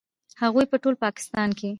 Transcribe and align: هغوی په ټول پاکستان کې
هغوی 0.41 0.65
په 0.71 0.77
ټول 0.83 0.95
پاکستان 1.05 1.49
کې 1.59 1.69